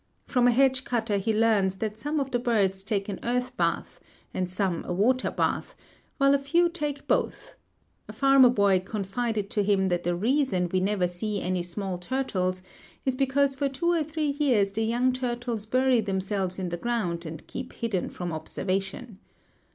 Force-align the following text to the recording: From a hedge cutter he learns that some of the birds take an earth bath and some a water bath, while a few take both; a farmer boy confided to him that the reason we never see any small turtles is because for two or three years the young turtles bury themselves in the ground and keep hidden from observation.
From 0.25 0.47
a 0.47 0.51
hedge 0.51 0.83
cutter 0.83 1.17
he 1.19 1.31
learns 1.31 1.77
that 1.77 1.95
some 1.95 2.19
of 2.19 2.31
the 2.31 2.39
birds 2.39 2.81
take 2.81 3.07
an 3.07 3.19
earth 3.21 3.55
bath 3.55 3.99
and 4.33 4.49
some 4.49 4.83
a 4.85 4.91
water 4.91 5.29
bath, 5.29 5.75
while 6.17 6.33
a 6.33 6.39
few 6.39 6.69
take 6.69 7.07
both; 7.07 7.55
a 8.07 8.13
farmer 8.13 8.49
boy 8.49 8.79
confided 8.79 9.51
to 9.51 9.61
him 9.61 9.89
that 9.89 10.01
the 10.03 10.15
reason 10.15 10.67
we 10.71 10.79
never 10.79 11.07
see 11.07 11.39
any 11.39 11.61
small 11.61 11.99
turtles 11.99 12.63
is 13.05 13.13
because 13.15 13.53
for 13.53 13.69
two 13.69 13.91
or 13.91 14.03
three 14.03 14.35
years 14.39 14.71
the 14.71 14.81
young 14.81 15.13
turtles 15.13 15.67
bury 15.67 16.01
themselves 16.01 16.57
in 16.57 16.69
the 16.69 16.77
ground 16.77 17.23
and 17.27 17.45
keep 17.45 17.71
hidden 17.73 18.09
from 18.09 18.33
observation. 18.33 19.19